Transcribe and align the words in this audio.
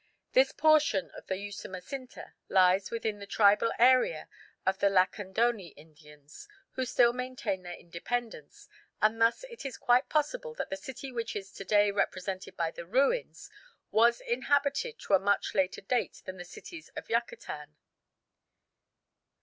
This 0.31 0.51
portion 0.51 1.11
of 1.11 1.27
the 1.27 1.35
Usumacinta 1.37 2.33
lies 2.49 2.89
within 2.89 3.19
the 3.19 3.27
tribal 3.27 3.71
area 3.77 4.27
of 4.65 4.79
the 4.79 4.89
Lacandone 4.89 5.73
Indians, 5.77 6.47
who 6.71 6.85
still 6.85 7.13
maintain 7.13 7.61
their 7.61 7.75
independence, 7.77 8.67
and 8.99 9.21
thus 9.21 9.43
it 9.43 9.63
is 9.63 9.77
quite 9.77 10.09
possible 10.09 10.55
that 10.55 10.71
the 10.71 10.75
city 10.75 11.11
which 11.11 11.35
is 11.35 11.51
to 11.51 11.63
day 11.65 11.91
represented 11.91 12.57
by 12.57 12.71
the 12.71 12.87
ruins, 12.87 13.47
was 13.91 14.21
inhabited 14.21 14.97
to 15.01 15.13
a 15.13 15.19
much 15.19 15.53
later 15.53 15.81
date 15.81 16.23
than 16.25 16.37
the 16.37 16.45
cities 16.45 16.89
of 16.95 17.07
Yucatan. 17.07 17.75